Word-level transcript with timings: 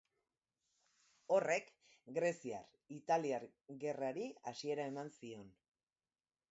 Horrek 1.35 1.69
Greziar-italiar 2.15 3.47
gerrari 3.85 4.27
hasiera 4.53 4.91
eman 4.95 5.15
zion. 5.21 5.55